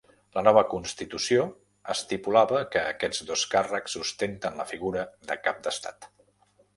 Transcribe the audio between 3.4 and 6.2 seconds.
càrrecs ostenten la figura de cap d'estat.